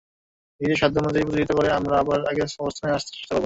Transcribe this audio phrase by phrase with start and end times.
[0.61, 3.39] নিজেদের সাধ্য অনুযায়ী প্রতিযোগিতা করে আমরা আবার আগের অবস্থানে আসতে চেষ্টা করব।